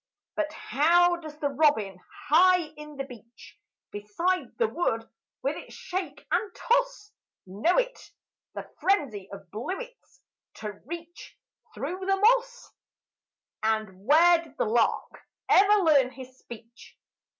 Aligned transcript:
But 0.35 0.51
how 0.51 1.17
does 1.17 1.37
the 1.37 1.49
robin 1.49 1.99
high 2.31 2.61
in 2.75 2.95
the 2.97 3.03
beech, 3.03 3.55
Beside 3.91 4.47
the 4.57 4.67
wood 4.67 5.07
with 5.43 5.55
its 5.55 5.75
shake 5.75 6.25
and 6.31 6.55
toss, 6.55 7.11
Know 7.45 7.77
it 7.77 8.09
the 8.55 8.67
frenzy 8.79 9.29
of 9.31 9.51
bluets 9.51 10.21
to 10.55 10.71
reach 10.87 11.37
Thro' 11.75 11.99
the 11.99 12.15
moss! 12.17 12.73
And 13.61 14.07
where 14.07 14.41
did 14.43 14.57
the 14.57 14.65
lark 14.65 15.21
ever 15.49 15.83
learn 15.83 16.09
his 16.09 16.35
speech? 16.35 16.97